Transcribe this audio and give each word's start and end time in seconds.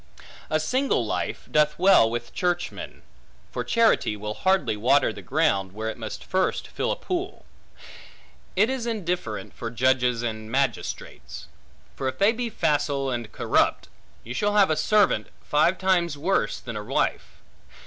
A 0.49 0.59
single 0.59 1.05
life 1.05 1.47
doth 1.51 1.77
well 1.77 2.09
with 2.09 2.33
churchmen; 2.33 3.03
for 3.51 3.63
charity 3.63 4.17
will 4.17 4.33
hardly 4.33 4.75
water 4.75 5.13
the 5.13 5.21
ground, 5.21 5.73
where 5.73 5.89
it 5.91 5.97
must 5.99 6.23
first 6.23 6.67
fill 6.67 6.91
a 6.91 6.95
pool. 6.95 7.45
It 8.55 8.67
is 8.67 8.87
indifferent 8.87 9.53
for 9.53 9.69
judges 9.69 10.23
and 10.23 10.49
magistrates; 10.49 11.45
for 11.95 12.07
if 12.07 12.17
they 12.17 12.31
be 12.31 12.49
facile 12.49 13.11
and 13.11 13.31
corrupt, 13.31 13.89
you 14.23 14.33
shall 14.33 14.55
have 14.55 14.71
a 14.71 14.75
servant, 14.75 15.27
five 15.43 15.77
times 15.77 16.17
worse 16.17 16.59
than 16.59 16.75
a 16.75 16.83
wife. 16.83 17.37